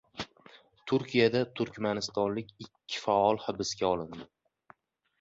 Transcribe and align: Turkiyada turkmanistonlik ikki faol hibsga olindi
Turkiyada 0.91 1.43
turkmanistonlik 1.61 2.51
ikki 2.67 3.05
faol 3.07 3.41
hibsga 3.47 3.93
olindi 3.95 4.31